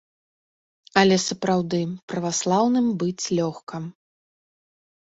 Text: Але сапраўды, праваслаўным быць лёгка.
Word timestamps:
Але 1.01 1.17
сапраўды, 1.27 1.81
праваслаўным 2.15 2.87
быць 3.05 3.25
лёгка. 3.43 3.75